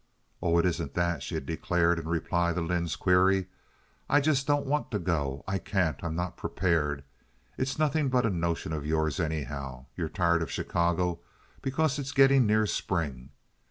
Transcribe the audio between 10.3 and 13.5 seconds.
of Chicago because it's getting near spring.